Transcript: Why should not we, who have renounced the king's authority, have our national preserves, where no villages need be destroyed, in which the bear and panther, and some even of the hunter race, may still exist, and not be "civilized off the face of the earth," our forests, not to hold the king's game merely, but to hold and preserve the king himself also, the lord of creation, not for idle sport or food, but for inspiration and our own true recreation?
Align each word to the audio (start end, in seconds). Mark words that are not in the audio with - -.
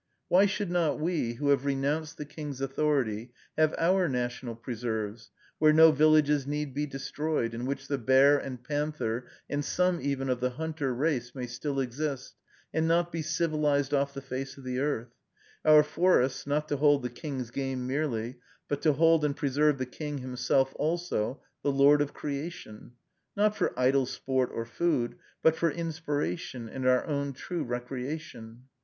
Why 0.29 0.47
should 0.47 0.71
not 0.71 0.99
we, 0.99 1.33
who 1.33 1.49
have 1.49 1.63
renounced 1.63 2.17
the 2.17 2.25
king's 2.25 2.59
authority, 2.59 3.31
have 3.55 3.75
our 3.77 4.09
national 4.09 4.55
preserves, 4.55 5.29
where 5.59 5.71
no 5.73 5.91
villages 5.91 6.47
need 6.47 6.73
be 6.73 6.87
destroyed, 6.87 7.53
in 7.53 7.67
which 7.67 7.87
the 7.87 7.99
bear 7.99 8.39
and 8.39 8.63
panther, 8.63 9.27
and 9.47 9.63
some 9.63 10.01
even 10.01 10.27
of 10.27 10.39
the 10.39 10.49
hunter 10.49 10.91
race, 10.91 11.35
may 11.35 11.45
still 11.45 11.79
exist, 11.79 12.33
and 12.73 12.87
not 12.87 13.11
be 13.11 13.21
"civilized 13.21 13.93
off 13.93 14.15
the 14.15 14.23
face 14.23 14.57
of 14.57 14.63
the 14.63 14.79
earth," 14.79 15.13
our 15.63 15.83
forests, 15.83 16.47
not 16.47 16.67
to 16.69 16.77
hold 16.77 17.03
the 17.03 17.09
king's 17.11 17.51
game 17.51 17.85
merely, 17.85 18.37
but 18.67 18.81
to 18.81 18.93
hold 18.93 19.23
and 19.23 19.37
preserve 19.37 19.77
the 19.77 19.85
king 19.85 20.17
himself 20.17 20.73
also, 20.77 21.43
the 21.61 21.71
lord 21.71 22.01
of 22.01 22.11
creation, 22.11 22.93
not 23.37 23.55
for 23.55 23.71
idle 23.79 24.07
sport 24.07 24.49
or 24.51 24.65
food, 24.65 25.13
but 25.43 25.55
for 25.55 25.69
inspiration 25.69 26.67
and 26.67 26.87
our 26.87 27.05
own 27.05 27.33
true 27.33 27.63
recreation? 27.63 28.63